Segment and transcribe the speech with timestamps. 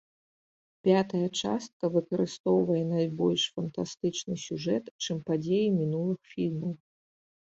[0.87, 6.73] Пятая частка выкарыстоўвае найбольш фантастычны сюжэт, чым падзеі мінулых фільмаў.